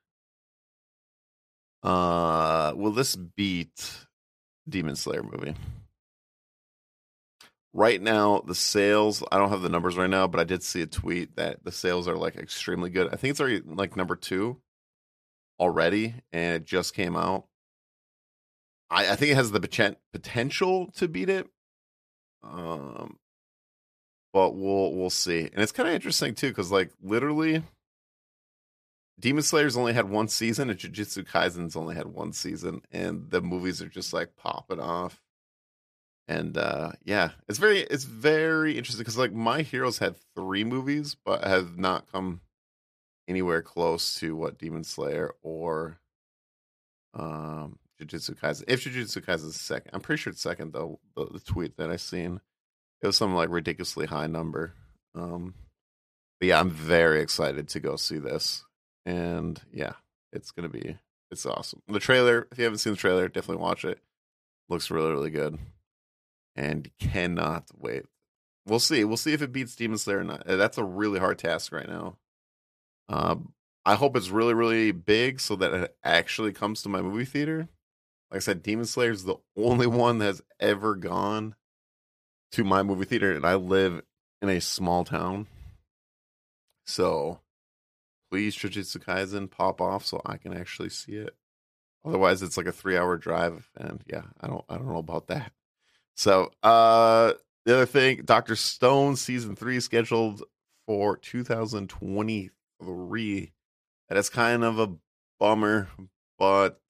uh 1.84 2.74
will 2.76 2.92
this 2.92 3.16
beat 3.16 4.06
Demon 4.68 4.96
Slayer 4.96 5.24
movie? 5.24 5.56
Right 7.76 8.00
now, 8.02 8.44
the 8.46 8.54
sales, 8.54 9.24
I 9.32 9.40
don't 9.40 9.50
have 9.50 9.64
the 9.64 9.70
numbers 9.70 9.98
right 9.98 10.10
now, 10.10 10.28
but 10.28 10.40
I 10.40 10.44
did 10.44 10.62
see 10.62 10.84
a 10.84 10.86
tweet 10.86 11.38
that 11.38 11.64
the 11.64 11.72
sales 11.72 12.08
are 12.08 12.16
like 12.16 12.36
extremely 12.36 12.92
good. 12.92 13.08
I 13.12 13.16
think 13.16 13.32
it's 13.32 13.42
already 13.42 13.62
like 13.66 13.98
number 13.98 14.16
two 14.16 14.62
already, 15.60 16.14
and 16.32 16.58
it 16.58 16.66
just 16.66 16.94
came 16.94 17.16
out. 17.16 17.48
I, 18.92 19.12
I 19.12 19.16
think 19.16 19.32
it 19.32 19.36
has 19.36 19.52
the 19.52 19.60
potential 20.14 20.92
to 20.98 21.08
beat 21.08 21.30
it. 21.30 21.48
Um, 22.44 23.18
but 24.34 24.56
we'll 24.56 24.94
we'll 24.94 25.10
see. 25.10 25.42
And 25.42 25.62
it's 25.62 25.72
kind 25.72 25.90
of 25.90 25.96
interesting 25.96 26.36
too, 26.36 26.50
because 26.50 26.72
like 26.72 26.92
literally, 27.02 27.64
Demon 29.20 29.44
Slayer's 29.44 29.78
only 29.78 29.94
had 29.94 30.10
one 30.10 30.28
season, 30.28 30.70
and 30.70 30.80
Jujutsu 30.80 31.26
Kaisen's 31.26 31.76
only 31.76 31.96
had 31.96 32.08
one 32.08 32.34
season, 32.34 32.82
and 32.92 33.30
the 33.30 33.42
movies 33.42 33.82
are 33.82 33.88
just 33.88 34.14
like 34.14 34.36
popping 34.36 34.80
off. 34.80 35.22
And 36.28 36.58
uh 36.58 36.94
yeah, 37.04 37.32
it's 37.50 37.60
very 37.60 37.80
it's 37.80 38.06
very 38.06 38.78
interesting 38.78 39.02
because 39.02 39.18
like 39.18 39.34
My 39.34 39.62
Heroes 39.62 40.00
had 40.00 40.16
three 40.36 40.64
movies, 40.64 41.16
but 41.26 41.44
have 41.44 41.78
not 41.78 42.12
come 42.12 42.42
anywhere 43.28 43.62
close 43.62 44.16
to 44.16 44.36
what 44.36 44.58
Demon 44.58 44.84
Slayer 44.84 45.32
or 45.42 46.00
um 47.14 47.78
Jujutsu 48.02 48.40
Kaisen. 48.40 48.64
If 48.68 48.84
Jujutsu 48.84 49.24
Kaisen 49.24 49.48
is 49.48 49.60
second, 49.60 49.92
I'm 49.94 50.02
pretty 50.02 50.22
sure 50.22 50.32
it's 50.32 50.42
second 50.42 50.74
though. 50.74 51.00
The, 51.16 51.26
the 51.26 51.40
tweet 51.40 51.78
that 51.78 51.92
I 51.92 51.98
seen, 51.98 52.40
it 53.02 53.08
was 53.08 53.18
some 53.18 53.36
like 53.36 53.50
ridiculously 53.50 54.06
high 54.06 54.28
number. 54.28 54.74
Um, 55.16 55.54
but 56.40 56.48
yeah, 56.48 56.60
I'm 56.60 56.72
very 56.72 57.22
excited 57.22 57.68
to 57.70 57.80
go 57.80 57.96
see 57.96 58.18
this, 58.18 58.66
and 59.06 59.62
yeah, 59.72 59.94
it's 60.32 60.52
gonna 60.52 60.70
be 60.70 60.98
it's 61.32 61.46
awesome. 61.46 61.82
The 61.88 62.00
trailer, 62.00 62.48
if 62.52 62.58
you 62.58 62.64
haven't 62.64 62.80
seen 62.80 62.94
the 62.94 62.98
trailer, 62.98 63.28
definitely 63.28 63.62
watch 63.62 63.86
it. 63.86 64.00
Looks 64.70 64.92
really 64.92 65.12
really 65.12 65.30
good, 65.30 65.58
and 66.56 66.90
cannot 67.00 67.70
wait. 67.78 68.04
We'll 68.66 68.80
see. 68.80 69.04
We'll 69.04 69.18
see 69.18 69.34
if 69.34 69.42
it 69.42 69.52
beats 69.52 69.76
Demon 69.76 69.98
Slayer 69.98 70.20
or 70.20 70.24
not. 70.24 70.44
That's 70.46 70.78
a 70.78 70.84
really 70.84 71.20
hard 71.20 71.38
task 71.40 71.74
right 71.74 71.88
now. 71.88 72.18
Um, 73.10 73.54
I 73.86 73.96
hope 73.96 74.16
it's 74.16 74.30
really 74.30 74.54
really 74.54 74.92
big 74.92 75.40
so 75.40 75.56
that 75.58 75.74
it 75.74 75.98
actually 76.04 76.54
comes 76.54 76.82
to 76.84 76.90
my 76.90 77.02
movie 77.02 77.26
theater. 77.26 77.68
Like 78.32 78.38
I 78.38 78.40
said, 78.40 78.64
Demon 78.64 78.86
Slayer 78.86 79.12
is 79.12 79.26
the 79.26 79.36
only 79.56 79.86
one 79.86 80.20
that 80.20 80.26
has 80.26 80.42
ever 80.60 80.96
gone 80.96 81.56
to 82.54 82.64
my 82.64 82.82
movie 82.84 83.06
theater, 83.06 83.32
and 83.32 83.46
I 83.46 83.56
live 83.56 84.02
in 84.42 84.50
a 84.50 84.62
small 84.62 85.04
town. 85.04 85.48
So 86.86 87.40
please, 88.34 88.58
Jujutsu 88.58 88.98
Kaisen, 88.98 89.48
pop 89.48 89.80
off 89.80 90.04
so 90.04 90.20
I 90.26 90.38
can 90.38 90.58
actually 90.58 90.90
see 90.90 91.18
it. 91.18 91.36
Otherwise, 92.04 92.42
it's 92.42 92.58
like 92.58 92.66
a 92.66 92.72
three-hour 92.72 93.18
drive, 93.18 93.70
and 93.78 94.02
yeah, 94.08 94.24
I 94.42 94.48
don't, 94.48 94.66
I 94.68 94.78
don't 94.78 94.88
know 94.88 94.98
about 94.98 95.28
that. 95.28 95.52
So, 96.16 96.52
uh, 96.64 97.34
the 97.66 97.76
other 97.76 97.86
thing, 97.86 98.24
Doctor 98.26 98.56
Stone 98.56 99.18
season 99.18 99.56
three 99.56 99.80
scheduled 99.80 100.42
for 100.88 101.16
2023. 101.18 103.52
That 104.10 104.18
is 104.18 104.32
kind 104.32 104.64
of 104.64 104.80
a 104.80 104.96
bummer, 105.40 105.90
but 106.40 106.82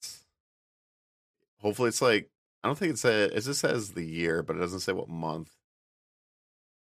hopefully 1.60 1.90
it's 1.90 2.00
like 2.00 2.30
I 2.62 2.68
don't 2.68 2.78
think 2.78 2.94
it 2.94 2.98
says 2.98 3.32
it 3.32 3.42
just 3.42 3.60
says 3.60 3.90
the 3.90 4.06
year, 4.06 4.42
but 4.42 4.56
it 4.56 4.60
doesn't 4.60 4.80
say 4.80 4.94
what 4.94 5.10
month. 5.10 5.50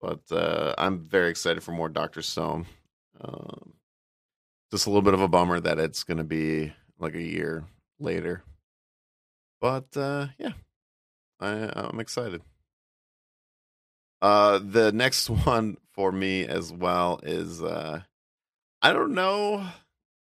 But 0.01 0.21
uh, 0.31 0.77
I'm 0.79 1.01
very 1.01 1.31
excited 1.31 1.65
for 1.65 1.73
more 1.73 1.89
Doctor 1.89 2.23
Stone. 2.23 2.67
Um, 3.21 3.62
just 4.73 4.87
a 4.87 4.89
little 4.89 5.03
bit 5.03 5.15
of 5.15 5.21
a 5.21 5.29
bummer 5.29 5.61
that 5.61 5.79
it's 5.79 6.03
going 6.03 6.17
to 6.17 6.25
be 6.25 6.73
like 6.99 7.15
a 7.15 7.23
year 7.23 7.65
later. 8.01 8.43
But 9.61 9.95
uh, 9.97 10.29
yeah, 10.39 10.53
I, 11.39 11.71
I'm 11.77 12.01
excited. 12.01 12.41
Uh, 14.23 14.61
the 14.65 14.91
next 14.91 15.29
one 15.47 15.77
for 15.93 16.11
me 16.11 16.47
as 16.47 16.73
well 16.73 17.21
is 17.23 17.63
uh, 17.63 18.01
I 18.81 18.93
don't 18.95 19.13
know 19.13 19.67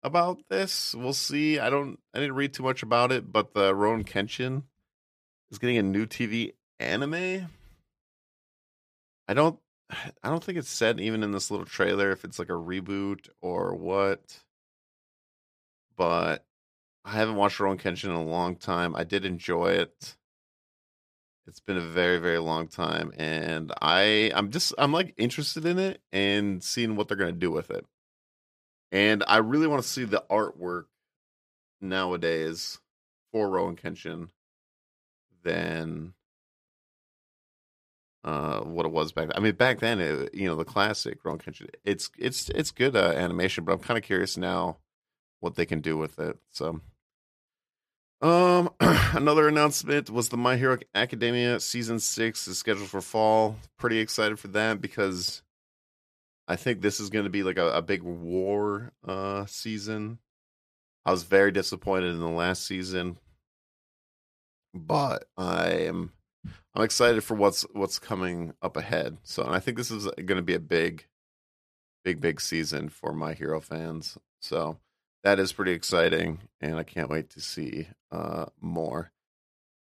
about 0.01 0.41
this. 0.49 0.95
We'll 0.95 1.13
see. 1.13 1.59
I 1.59 1.69
don't. 1.69 1.99
I 2.13 2.19
didn't 2.19 2.35
read 2.35 2.53
too 2.53 2.63
much 2.63 2.81
about 2.81 3.11
it, 3.11 3.31
but 3.31 3.53
the 3.53 3.71
Rurouni 3.73 4.03
Kenshin 4.03 4.63
is 5.51 5.59
getting 5.59 5.77
a 5.77 5.83
new 5.83 6.07
TV 6.07 6.53
anime. 6.79 7.49
I 9.27 9.33
don't 9.33 9.59
I 10.23 10.29
don't 10.29 10.43
think 10.43 10.57
it's 10.57 10.69
said 10.69 10.99
even 10.99 11.23
in 11.23 11.31
this 11.31 11.51
little 11.51 11.65
trailer 11.65 12.11
if 12.11 12.23
it's 12.23 12.39
like 12.39 12.49
a 12.49 12.53
reboot 12.53 13.29
or 13.41 13.75
what. 13.75 14.39
But 15.95 16.45
I 17.05 17.11
haven't 17.11 17.35
watched 17.35 17.59
Rurouni 17.59 17.79
Kenshin 17.79 18.05
in 18.05 18.11
a 18.11 18.23
long 18.23 18.55
time. 18.55 18.95
I 18.95 19.03
did 19.03 19.25
enjoy 19.25 19.71
it. 19.73 20.15
It's 21.45 21.59
been 21.59 21.77
a 21.77 21.81
very, 21.81 22.19
very 22.19 22.39
long 22.39 22.69
time, 22.69 23.11
and 23.17 23.73
I, 23.81 24.31
I'm 24.33 24.49
just, 24.49 24.73
I'm 24.77 24.93
like 24.93 25.13
interested 25.17 25.65
in 25.65 25.77
it 25.77 26.01
and 26.13 26.63
seeing 26.63 26.95
what 26.95 27.09
they're 27.09 27.17
gonna 27.17 27.33
do 27.33 27.51
with 27.51 27.69
it. 27.69 27.85
And 28.93 29.25
I 29.27 29.37
really 29.37 29.67
want 29.67 29.83
to 29.83 29.87
see 29.87 30.05
the 30.05 30.23
artwork 30.31 30.85
nowadays 31.81 32.79
for 33.33 33.49
Rurouni 33.49 33.77
Kenshin 33.77 34.29
than 35.43 36.13
uh, 38.23 38.59
what 38.61 38.85
it 38.85 38.91
was 38.91 39.11
back 39.11 39.27
then. 39.27 39.37
I 39.37 39.39
mean, 39.39 39.55
back 39.55 39.79
then, 39.79 39.99
it, 39.99 40.33
you 40.33 40.47
know, 40.47 40.55
the 40.55 40.65
classic 40.65 41.21
Rurouni 41.23 41.43
Kenshin, 41.43 41.69
it's 41.83 42.09
it's 42.17 42.49
it's 42.49 42.71
good 42.71 42.95
uh, 42.95 43.13
animation, 43.15 43.63
but 43.63 43.73
I'm 43.73 43.79
kind 43.79 43.97
of 43.97 44.03
curious 44.03 44.37
now 44.37 44.77
what 45.39 45.55
they 45.55 45.65
can 45.65 45.81
do 45.81 45.97
with 45.97 46.19
it. 46.19 46.37
So, 46.51 46.81
um, 48.21 48.69
another 48.79 49.47
announcement 49.47 50.09
was 50.09 50.29
the 50.29 50.37
My 50.37 50.55
Hero 50.55 50.77
Academia 50.95 51.59
season 51.59 51.99
six 51.99 52.47
is 52.47 52.57
scheduled 52.57 52.89
for 52.89 53.01
fall. 53.01 53.57
Pretty 53.77 53.99
excited 53.99 54.39
for 54.39 54.47
that 54.49 54.81
because 54.81 55.41
I 56.47 56.55
think 56.55 56.81
this 56.81 56.99
is 56.99 57.09
going 57.09 57.25
to 57.25 57.31
be 57.31 57.43
like 57.43 57.57
a, 57.57 57.69
a 57.71 57.81
big 57.81 58.03
war 58.03 58.93
uh 59.05 59.45
season. 59.45 60.19
I 61.05 61.11
was 61.11 61.23
very 61.23 61.51
disappointed 61.51 62.13
in 62.13 62.19
the 62.19 62.29
last 62.29 62.65
season 62.65 63.17
but 64.73 65.25
I 65.37 65.69
am 65.71 66.11
I'm 66.75 66.83
excited 66.83 67.23
for 67.23 67.35
what's 67.35 67.63
what's 67.73 67.99
coming 67.99 68.53
up 68.61 68.77
ahead. 68.77 69.17
So, 69.23 69.43
and 69.43 69.53
I 69.53 69.59
think 69.59 69.77
this 69.77 69.91
is 69.91 70.05
going 70.05 70.37
to 70.37 70.41
be 70.41 70.55
a 70.55 70.59
big, 70.59 71.05
big, 72.03 72.19
big 72.19 72.41
season 72.41 72.89
for 72.89 73.13
my 73.13 73.33
hero 73.33 73.59
fans. 73.59 74.17
So 74.41 74.79
that 75.23 75.39
is 75.39 75.53
pretty 75.53 75.73
exciting, 75.73 76.39
and 76.59 76.75
I 76.75 76.83
can't 76.83 77.09
wait 77.09 77.29
to 77.31 77.41
see 77.41 77.87
uh, 78.11 78.45
more. 78.59 79.11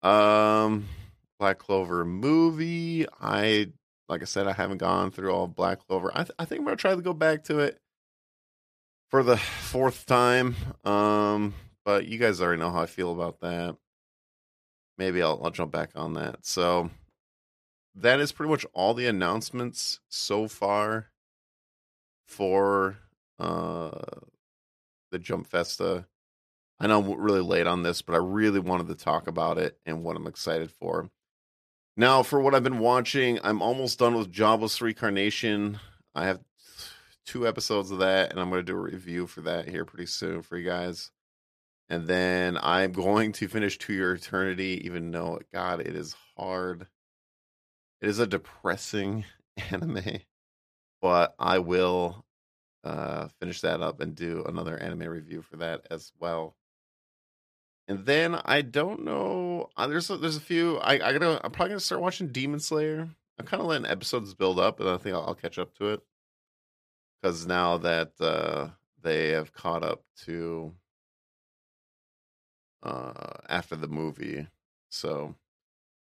Um, 0.03 0.89
Black 1.39 1.59
Clover 1.59 2.05
movie. 2.05 3.07
I 3.21 3.73
like 4.09 4.23
I 4.23 4.27
said, 4.27 4.47
I 4.47 4.53
haven't 4.53 4.79
gone 4.79 5.11
through 5.11 5.33
all 5.33 5.47
Black 5.47 5.87
Clover. 5.87 6.11
I 6.15 6.25
th- 6.25 6.33
I 6.39 6.47
think 6.47 6.61
I'm 6.61 6.65
gonna 6.65 6.77
try 6.77 6.95
to 6.95 7.03
go 7.03 7.13
back 7.13 7.45
to 7.45 7.59
it 7.59 7.79
for 9.11 9.23
the 9.23 9.37
fourth 9.37 10.07
time. 10.07 10.57
Um, 10.85 11.55
but 11.85 12.07
you 12.07 12.19
guys 12.19 12.41
already 12.41 12.61
know 12.61 12.71
how 12.71 12.83
I 12.83 12.87
feel 12.87 13.13
about 13.13 13.41
that 13.41 13.77
maybe 14.99 15.23
I'll, 15.23 15.41
I'll 15.43 15.51
jump 15.51 15.73
back 15.73 15.91
on 15.95 16.15
that. 16.15 16.45
So 16.45 16.91
that 17.95 18.21
is 18.21 18.33
pretty 18.33 18.51
much 18.51 18.67
all 18.75 18.95
the 18.95 19.07
announcements 19.07 20.01
so 20.09 20.49
far 20.49 21.07
for 22.27 22.99
uh, 23.39 24.01
the 25.11 25.19
Jump 25.19 25.47
Festa. 25.47 26.07
I 26.81 26.87
know 26.87 27.01
I'm 27.01 27.21
really 27.21 27.41
late 27.41 27.67
on 27.67 27.83
this, 27.83 28.03
but 28.03 28.15
I 28.15 28.19
really 28.19 28.61
wanted 28.61 28.89
to 28.89 28.95
talk 28.95 29.27
about 29.27 29.59
it 29.59 29.79
and 29.87 30.05
what 30.05 30.17
I'm 30.17 30.27
excited 30.27 30.71
for. 30.71 31.11
Now, 31.97 32.23
for 32.23 32.41
what 32.41 32.55
I've 32.55 32.63
been 32.63 32.79
watching, 32.79 33.41
I'm 33.43 33.63
almost 33.63 33.99
done 33.99 34.15
with 34.15 34.31
Jobless 34.31 34.81
Reincarnation. 34.81 35.81
I 36.15 36.27
have 36.27 36.41
two 37.27 37.49
episodes 37.49 37.91
of 37.91 37.99
that, 37.99 38.31
and 38.31 38.39
I'm 38.39 38.51
going 38.51 38.65
to 38.65 38.73
do 38.73 38.79
a 38.79 38.81
review 38.81 39.27
for 39.27 39.41
that 39.41 39.69
here 39.69 39.85
pretty 39.85 40.07
soon 40.07 40.43
for 40.43 40.57
you 40.57 40.69
guys 40.69 41.11
and 41.89 42.07
then 42.07 42.59
I'm 42.61 42.93
going 42.93 43.33
to 43.33 43.49
finish 43.49 43.79
To 43.79 43.93
Your 43.93 44.15
Eternity, 44.15 44.83
even 44.85 45.11
though 45.11 45.41
God, 45.53 45.81
it 45.81 45.97
is 45.97 46.15
hard. 46.37 46.87
It 48.01 48.09
is 48.09 48.19
a 48.19 48.27
depressing 48.27 49.25
anime, 49.71 50.21
but 51.01 51.35
I 51.39 51.59
will 51.61 52.25
uh, 52.85 53.29
finish 53.41 53.63
that 53.63 53.81
up 53.81 54.01
and 54.01 54.15
do 54.15 54.45
another 54.47 54.77
anime 54.77 55.09
review 55.09 55.43
for 55.43 55.57
that 55.57 55.87
as 55.91 56.13
well. 56.21 56.57
And 57.89 58.05
then 58.05 58.39
I 58.45 58.61
don't 58.61 59.05
know. 59.05 59.71
Uh, 59.77 59.87
there's 59.87 60.11
a, 60.11 60.19
there's 60.19 60.37
a 60.37 60.41
few. 60.41 60.77
I 60.77 60.95
I 60.95 61.13
gotta. 61.13 61.41
I'm 61.43 61.51
probably 61.51 61.71
gonna 61.71 61.81
start 61.81 62.03
watching 62.03 62.29
Demon 62.29 62.61
Slayer. 62.61 63.09
I'm 63.39 63.47
kind 63.47 63.63
of 63.63 63.67
letting 63.67 63.87
episodes 63.87 64.35
build 64.35 64.59
up, 64.61 64.79
and 64.79 64.89
I 64.91 64.99
think 64.99 65.15
I'll, 65.15 65.29
I'll 65.29 65.35
catch 65.35 65.59
up 65.59 65.75
to 65.77 65.89
it 65.89 66.03
because 67.23 67.47
now 67.47 67.79
that 67.79 68.13
uh, 68.21 68.69
they 69.03 69.29
have 69.31 69.55
caught 69.55 69.83
up 69.83 70.03
to 70.25 70.75
uh, 72.83 73.33
after 73.49 73.77
the 73.77 73.89
movie, 73.89 74.47
so 74.91 75.35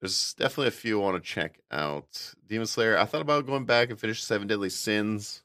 there's 0.01 0.35
definitely 0.35 0.69
a 0.69 0.73
few 0.73 1.01
I 1.01 1.05
want 1.05 1.23
to 1.23 1.29
check 1.29 1.61
out. 1.71 2.35
Demon 2.47 2.67
Slayer. 2.67 2.99
I 2.99 3.05
thought 3.05 3.23
about 3.23 3.47
going 3.47 3.65
back 3.65 3.91
and 3.91 3.99
finish 3.99 4.23
Seven 4.23 4.47
Deadly 4.47 4.71
Sins, 4.71 5.43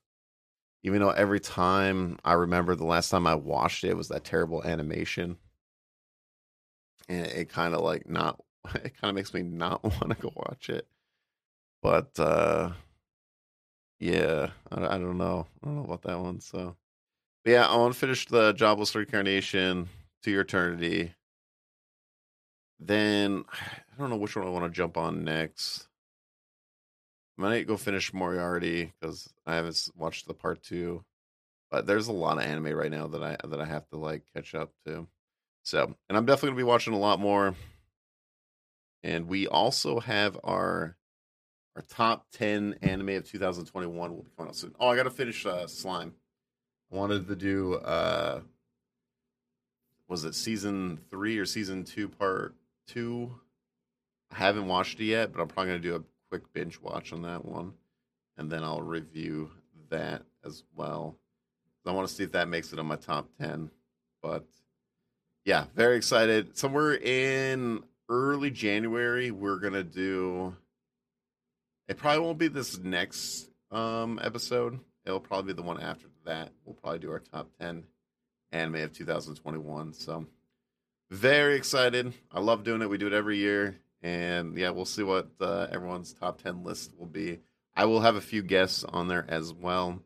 even 0.83 0.99
though 0.99 1.11
every 1.11 1.39
time 1.39 2.17
I 2.25 2.33
remember 2.33 2.75
the 2.75 2.85
last 2.85 3.09
time 3.09 3.25
I 3.27 3.35
watched 3.35 3.83
it 3.83 3.95
was 3.95 4.09
that 4.09 4.23
terrible 4.23 4.63
animation, 4.63 5.37
and 7.07 7.25
it 7.27 7.49
kind 7.49 7.73
of 7.73 7.81
like 7.81 8.09
not. 8.09 8.41
It 8.75 8.93
kind 8.99 9.09
of 9.09 9.15
makes 9.15 9.33
me 9.33 9.41
not 9.41 9.81
want 9.83 10.09
to 10.09 10.15
go 10.15 10.31
watch 10.35 10.69
it. 10.69 10.85
But 11.81 12.19
uh 12.19 12.71
yeah, 13.99 14.49
I, 14.71 14.95
I 14.95 14.97
don't 14.97 15.17
know. 15.17 15.47
I 15.61 15.67
don't 15.67 15.75
know 15.77 15.83
about 15.83 16.03
that 16.03 16.19
one. 16.19 16.39
So, 16.39 16.75
but 17.43 17.51
yeah, 17.51 17.67
I 17.67 17.75
want 17.77 17.93
to 17.93 17.99
finish 17.99 18.25
the 18.27 18.53
Jobless 18.53 18.95
Reincarnation 18.95 19.89
to 20.23 20.31
Your 20.31 20.41
Eternity. 20.41 21.13
Then 22.79 23.43
I 23.51 23.99
don't 23.99 24.09
know 24.09 24.17
which 24.17 24.35
one 24.35 24.47
I 24.47 24.49
want 24.49 24.65
to 24.65 24.75
jump 24.75 24.97
on 24.97 25.23
next. 25.23 25.87
I 27.37 27.41
might 27.41 27.67
go 27.67 27.77
finish 27.77 28.13
Moriarty 28.13 28.93
because 28.99 29.29
I 29.45 29.55
haven't 29.55 29.89
watched 29.95 30.27
the 30.27 30.33
part 30.33 30.61
two. 30.61 31.03
But 31.71 31.85
there's 31.85 32.07
a 32.07 32.13
lot 32.13 32.37
of 32.37 32.43
anime 32.43 32.73
right 32.73 32.91
now 32.91 33.07
that 33.07 33.23
I 33.23 33.37
that 33.47 33.61
I 33.61 33.65
have 33.65 33.87
to 33.89 33.97
like 33.97 34.23
catch 34.33 34.55
up 34.55 34.71
to. 34.85 35.07
So, 35.63 35.93
and 36.09 36.17
I'm 36.17 36.25
definitely 36.25 36.49
gonna 36.49 36.57
be 36.57 36.63
watching 36.63 36.93
a 36.93 36.99
lot 36.99 37.19
more. 37.19 37.55
And 39.03 39.27
we 39.27 39.47
also 39.47 39.99
have 39.99 40.37
our 40.43 40.97
our 41.75 41.83
top 41.83 42.25
10 42.33 42.75
anime 42.81 43.09
of 43.09 43.29
2021 43.29 44.11
will 44.11 44.23
be 44.23 44.29
coming 44.35 44.49
out 44.49 44.55
soon. 44.55 44.75
Oh, 44.79 44.89
I 44.89 44.95
got 44.95 45.03
to 45.03 45.11
finish 45.11 45.45
uh, 45.45 45.67
Slime. 45.67 46.13
I 46.91 46.95
wanted 46.95 47.27
to 47.27 47.35
do, 47.35 47.75
uh, 47.75 48.41
was 50.09 50.25
it 50.25 50.35
season 50.35 50.99
three 51.09 51.37
or 51.37 51.45
season 51.45 51.85
two, 51.85 52.09
part 52.09 52.55
two? 52.87 53.31
I 54.31 54.35
haven't 54.35 54.67
watched 54.67 54.99
it 54.99 55.05
yet, 55.05 55.31
but 55.31 55.41
I'm 55.41 55.47
probably 55.47 55.71
going 55.71 55.81
to 55.81 55.87
do 55.87 55.95
a 55.95 56.03
quick 56.29 56.51
binge 56.51 56.81
watch 56.81 57.13
on 57.13 57.21
that 57.21 57.45
one. 57.45 57.73
And 58.37 58.51
then 58.51 58.63
I'll 58.63 58.81
review 58.81 59.51
that 59.89 60.23
as 60.43 60.63
well. 60.75 61.15
I 61.85 61.91
want 61.91 62.07
to 62.07 62.13
see 62.13 62.23
if 62.23 62.33
that 62.33 62.47
makes 62.47 62.71
it 62.71 62.79
on 62.79 62.85
my 62.85 62.97
top 62.97 63.27
10. 63.39 63.71
But 64.21 64.45
yeah, 65.45 65.65
very 65.75 65.97
excited. 65.97 66.57
Somewhere 66.57 66.93
in 66.95 67.83
early 68.09 68.51
January, 68.51 69.31
we're 69.31 69.57
going 69.57 69.73
to 69.73 69.83
do 69.83 70.55
it 71.87 71.97
probably 71.97 72.23
won't 72.23 72.37
be 72.37 72.47
this 72.47 72.77
next 72.77 73.49
um, 73.71 74.19
episode. 74.21 74.79
It'll 75.05 75.19
probably 75.19 75.53
be 75.53 75.57
the 75.57 75.67
one 75.67 75.81
after 75.81 76.05
that. 76.25 76.51
We'll 76.63 76.75
probably 76.75 76.99
do 76.99 77.11
our 77.11 77.19
top 77.19 77.49
10 77.59 77.83
anime 78.51 78.75
of 78.75 78.93
2021. 78.93 79.93
So, 79.93 80.25
very 81.09 81.55
excited. 81.55 82.13
I 82.31 82.39
love 82.39 82.63
doing 82.63 82.81
it. 82.81 82.89
We 82.89 82.97
do 82.97 83.07
it 83.07 83.13
every 83.13 83.37
year. 83.37 83.79
And 84.01 84.57
yeah, 84.57 84.69
we'll 84.69 84.85
see 84.85 85.03
what 85.03 85.29
uh, 85.41 85.67
everyone's 85.71 86.13
top 86.13 86.41
10 86.41 86.63
list 86.63 86.93
will 86.97 87.07
be. 87.07 87.39
I 87.75 87.85
will 87.85 88.01
have 88.01 88.15
a 88.15 88.21
few 88.21 88.41
guests 88.41 88.83
on 88.83 89.07
there 89.07 89.25
as 89.27 89.53
well. 89.53 89.99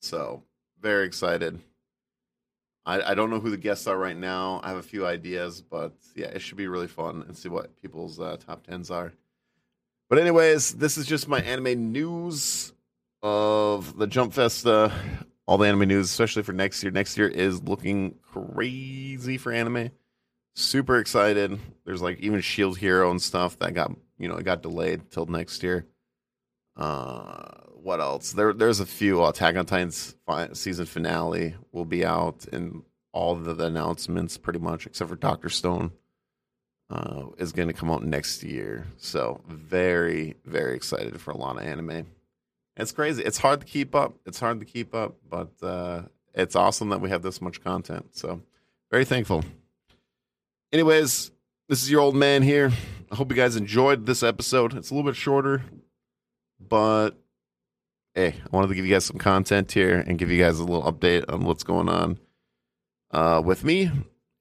So, 0.00 0.42
very 0.80 1.06
excited. 1.06 1.60
I, 2.86 3.10
I 3.10 3.14
don't 3.14 3.30
know 3.30 3.40
who 3.40 3.50
the 3.50 3.56
guests 3.56 3.86
are 3.86 3.98
right 3.98 4.16
now. 4.16 4.60
I 4.62 4.68
have 4.68 4.78
a 4.78 4.82
few 4.82 5.06
ideas, 5.06 5.60
but 5.60 5.92
yeah, 6.14 6.28
it 6.28 6.40
should 6.40 6.56
be 6.56 6.68
really 6.68 6.86
fun 6.86 7.24
and 7.26 7.36
see 7.36 7.48
what 7.48 7.80
people's 7.82 8.18
uh, 8.18 8.36
top 8.38 8.66
10s 8.66 8.90
are. 8.90 9.12
But 10.08 10.18
anyways, 10.18 10.74
this 10.74 10.96
is 10.96 11.06
just 11.06 11.28
my 11.28 11.40
anime 11.40 11.92
news 11.92 12.72
of 13.22 13.98
the 13.98 14.06
Jump 14.06 14.32
Festa. 14.32 14.90
All 15.48 15.56
the 15.56 15.66
anime 15.66 15.88
news, 15.88 16.10
especially 16.10 16.42
for 16.42 16.52
next 16.52 16.82
year. 16.82 16.92
Next 16.92 17.16
year 17.16 17.26
is 17.26 17.62
looking 17.62 18.16
crazy 18.34 19.38
for 19.38 19.50
anime. 19.50 19.90
Super 20.54 20.98
excited. 20.98 21.58
There's 21.86 22.02
like 22.02 22.20
even 22.20 22.42
Shield 22.42 22.76
Hero 22.76 23.10
and 23.10 23.20
stuff 23.20 23.58
that 23.60 23.72
got 23.72 23.90
you 24.18 24.28
know 24.28 24.36
it 24.36 24.44
got 24.44 24.60
delayed 24.60 25.10
till 25.10 25.24
next 25.24 25.62
year. 25.62 25.86
Uh, 26.76 27.62
what 27.82 27.98
else? 27.98 28.32
There 28.32 28.52
there's 28.52 28.80
a 28.80 28.84
few. 28.84 29.24
Attack 29.24 29.56
on 29.56 29.64
Titan's 29.64 30.14
season 30.52 30.84
finale 30.84 31.54
will 31.72 31.86
be 31.86 32.04
out, 32.04 32.44
and 32.52 32.82
all 33.12 33.34
the, 33.34 33.54
the 33.54 33.64
announcements 33.64 34.36
pretty 34.36 34.58
much 34.58 34.84
except 34.84 35.08
for 35.08 35.16
Doctor 35.16 35.48
Stone 35.48 35.92
uh, 36.90 37.22
is 37.38 37.52
going 37.52 37.68
to 37.68 37.74
come 37.74 37.90
out 37.90 38.04
next 38.04 38.42
year. 38.42 38.86
So 38.98 39.40
very, 39.48 40.36
very 40.44 40.76
excited 40.76 41.18
for 41.22 41.30
a 41.30 41.38
lot 41.38 41.56
of 41.56 41.62
anime. 41.62 42.06
It's 42.78 42.92
crazy. 42.92 43.22
It's 43.24 43.38
hard 43.38 43.60
to 43.60 43.66
keep 43.66 43.94
up. 43.94 44.14
It's 44.24 44.38
hard 44.38 44.60
to 44.60 44.66
keep 44.66 44.94
up, 44.94 45.16
but 45.28 45.50
uh, 45.62 46.02
it's 46.32 46.54
awesome 46.54 46.90
that 46.90 47.00
we 47.00 47.10
have 47.10 47.22
this 47.22 47.42
much 47.42 47.62
content. 47.62 48.16
So 48.16 48.40
very 48.90 49.04
thankful. 49.04 49.44
Anyways, 50.72 51.32
this 51.68 51.82
is 51.82 51.90
your 51.90 52.00
old 52.00 52.14
man 52.14 52.42
here. 52.42 52.70
I 53.10 53.16
hope 53.16 53.30
you 53.30 53.36
guys 53.36 53.56
enjoyed 53.56 54.06
this 54.06 54.22
episode. 54.22 54.76
It's 54.76 54.90
a 54.90 54.94
little 54.94 55.10
bit 55.10 55.16
shorter, 55.16 55.62
but 56.60 57.10
hey, 58.14 58.36
I 58.44 58.56
wanted 58.56 58.68
to 58.68 58.74
give 58.74 58.86
you 58.86 58.94
guys 58.94 59.04
some 59.04 59.18
content 59.18 59.72
here 59.72 59.98
and 59.98 60.18
give 60.18 60.30
you 60.30 60.42
guys 60.42 60.60
a 60.60 60.64
little 60.64 60.90
update 60.90 61.24
on 61.32 61.44
what's 61.44 61.64
going 61.64 61.88
on 61.88 62.18
uh, 63.10 63.42
with 63.44 63.64
me 63.64 63.90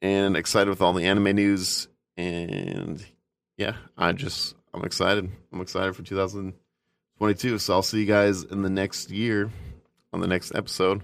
and 0.01 0.37
excited 0.37 0.69
with 0.69 0.81
all 0.81 0.93
the 0.93 1.05
anime 1.05 1.35
news 1.35 1.87
and 2.17 3.03
yeah, 3.57 3.77
I 3.97 4.11
just 4.11 4.55
I'm 4.73 4.83
excited. 4.83 5.29
I'm 5.51 5.61
excited 5.61 5.95
for 5.95 6.03
2022. 7.17 7.57
So 7.57 7.73
I'll 7.73 7.81
see 7.81 8.01
you 8.01 8.05
guys 8.05 8.43
in 8.43 8.61
the 8.61 8.69
next 8.69 9.09
year 9.09 9.49
on 10.13 10.19
the 10.19 10.27
next 10.27 10.53
episode 10.53 11.01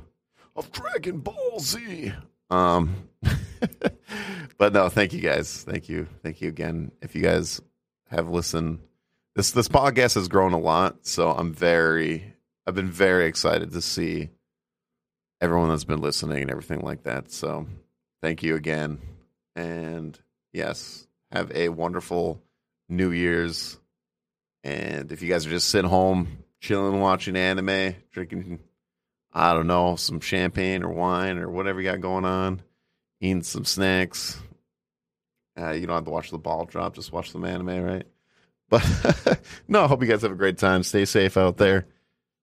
of 0.55 0.71
Dragon 0.71 1.19
Ball 1.21 1.59
Z. 1.59 2.13
Um, 2.51 3.09
but 4.59 4.73
no, 4.73 4.89
thank 4.89 5.11
you 5.13 5.21
guys. 5.21 5.63
Thank 5.63 5.89
you, 5.89 6.07
thank 6.21 6.39
you 6.39 6.49
again. 6.49 6.91
If 7.01 7.15
you 7.15 7.23
guys 7.23 7.61
have 8.11 8.29
listened, 8.29 8.79
this 9.35 9.49
this 9.51 9.67
podcast 9.67 10.13
has 10.13 10.27
grown 10.27 10.53
a 10.53 10.59
lot. 10.59 11.07
So 11.07 11.31
I'm 11.31 11.51
very, 11.51 12.35
I've 12.67 12.75
been 12.75 12.91
very 12.91 13.25
excited 13.25 13.71
to 13.71 13.81
see 13.81 14.29
everyone 15.41 15.69
that's 15.69 15.83
been 15.83 16.01
listening 16.01 16.43
and 16.43 16.51
everything 16.51 16.81
like 16.81 17.03
that. 17.03 17.31
So 17.31 17.65
thank 18.21 18.43
you 18.43 18.55
again, 18.55 18.99
and 19.55 20.17
yes, 20.51 21.07
have 21.31 21.51
a 21.55 21.69
wonderful 21.69 22.39
New 22.87 23.09
Year's. 23.09 23.79
And 24.63 25.11
if 25.11 25.21
you 25.21 25.29
guys 25.29 25.45
are 25.45 25.51
just 25.51 25.69
sitting 25.69 25.89
home, 25.89 26.43
chilling, 26.61 26.99
watching 26.99 27.35
anime, 27.35 27.95
drinking, 28.11 28.59
I 29.33 29.53
don't 29.53 29.67
know, 29.67 29.95
some 29.95 30.21
champagne 30.21 30.83
or 30.83 30.89
wine 30.89 31.37
or 31.37 31.49
whatever 31.49 31.81
you 31.81 31.91
got 31.91 32.01
going 32.01 32.25
on, 32.25 32.61
eating 33.19 33.43
some 33.43 33.65
snacks, 33.65 34.39
uh, 35.59 35.71
you 35.71 35.85
don't 35.85 35.95
have 35.95 36.05
to 36.05 36.11
watch 36.11 36.31
the 36.31 36.37
ball 36.37 36.65
drop, 36.65 36.95
just 36.95 37.11
watch 37.11 37.31
some 37.31 37.45
anime, 37.45 37.83
right? 37.83 38.07
But 38.69 39.39
no, 39.67 39.83
I 39.83 39.87
hope 39.87 40.01
you 40.01 40.07
guys 40.07 40.23
have 40.23 40.31
a 40.31 40.35
great 40.35 40.57
time. 40.57 40.81
Stay 40.81 41.05
safe 41.05 41.37
out 41.37 41.57
there 41.57 41.85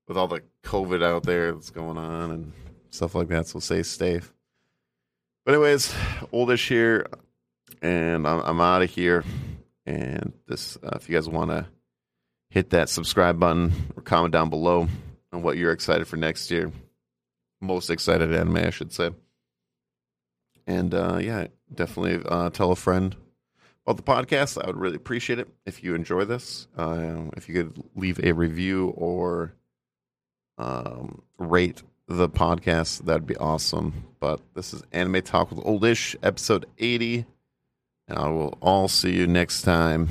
with 0.07 0.17
all 0.17 0.29
the 0.29 0.43
COVID 0.63 1.03
out 1.03 1.25
there 1.25 1.51
that's 1.53 1.71
going 1.71 1.99
on 1.99 2.31
and 2.31 2.53
stuff 2.91 3.17
like 3.17 3.29
that. 3.29 3.49
So 3.49 3.59
stay 3.59 3.83
safe. 3.83 4.33
But 5.45 5.55
anyways, 5.55 5.93
oldish 6.31 6.69
here 6.69 7.07
and 7.83 8.29
I'm, 8.29 8.41
I'm 8.41 8.61
out 8.61 8.83
of 8.83 8.91
here. 8.91 9.25
And 9.87 10.33
this, 10.47 10.77
uh, 10.85 10.93
if 10.97 11.09
you 11.09 11.17
guys 11.17 11.29
want 11.29 11.51
to 11.51 11.67
hit 12.51 12.71
that 12.71 12.89
subscribe 12.89 13.39
button 13.39 13.73
or 13.97 14.03
comment 14.03 14.33
down 14.33 14.51
below 14.51 14.89
on 15.33 15.43
what 15.43 15.57
you're 15.57 15.73
excited 15.73 16.07
for 16.07 16.17
next 16.17 16.51
year, 16.51 16.71
most 17.61 17.91
excited 17.91 18.35
anime, 18.35 18.57
I 18.57 18.71
should 18.71 18.93
say. 18.93 19.11
And 20.67 20.93
uh, 20.95 21.19
yeah, 21.21 21.47
definitely 21.75 22.23
uh, 22.29 22.51
tell 22.51 22.73
a 22.73 22.77
friend 22.77 23.17
about 23.87 23.97
the 23.97 24.03
podcast. 24.03 24.63
I 24.63 24.67
would 24.67 24.77
really 24.77 24.97
appreciate 24.97 25.39
it 25.39 25.49
if 25.65 25.83
you 25.83 25.95
enjoy 25.95 26.25
this. 26.25 26.67
Uh, 26.77 27.31
if 27.37 27.49
you 27.49 27.55
could 27.55 27.83
leave 27.95 28.21
a 28.23 28.33
review 28.33 28.89
or 28.97 29.55
um, 30.59 31.23
rate 31.39 31.83
the 32.07 32.29
podcast, 32.29 33.05
that'd 33.05 33.27
be 33.27 33.37
awesome. 33.37 34.05
But 34.19 34.41
this 34.55 34.75
is 34.75 34.83
Anime 34.93 35.23
Talk 35.23 35.51
with 35.51 35.65
Oldish, 35.65 36.17
episode 36.23 36.67
80. 36.79 37.25
And 38.09 38.19
I 38.19 38.29
will 38.29 38.59
all 38.61 38.89
see 38.89 39.13
you 39.13 39.27
next 39.27 39.63
time. 39.63 40.09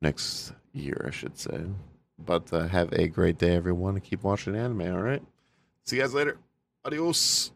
Next 0.00 0.52
year, 0.72 1.04
I 1.06 1.10
should 1.10 1.38
say. 1.38 1.60
But 2.18 2.52
uh, 2.52 2.68
have 2.68 2.92
a 2.92 3.08
great 3.08 3.38
day, 3.38 3.54
everyone, 3.54 4.00
keep 4.00 4.22
watching 4.22 4.56
anime, 4.56 4.92
all 4.92 5.02
right? 5.02 5.22
See 5.84 5.96
you 5.96 6.02
guys 6.02 6.14
later. 6.14 6.38
Adios. 6.84 7.52